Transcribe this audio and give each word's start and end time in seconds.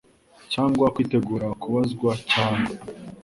cyangwa 0.53 0.85
kwitegura 0.93 1.47
kubazwa 1.61 2.11
cyangwa 2.31 2.73